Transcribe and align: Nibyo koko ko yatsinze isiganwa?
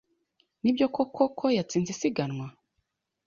Nibyo 0.61 0.85
koko 0.95 1.23
ko 1.37 1.45
yatsinze 1.57 1.89
isiganwa? 1.95 2.47